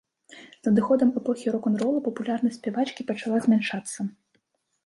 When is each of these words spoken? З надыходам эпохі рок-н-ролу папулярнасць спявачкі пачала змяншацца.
З 0.67 0.71
надыходам 0.71 1.11
эпохі 1.19 1.53
рок-н-ролу 1.55 1.99
папулярнасць 2.07 2.57
спявачкі 2.61 3.07
пачала 3.13 3.37
змяншацца. 3.45 3.99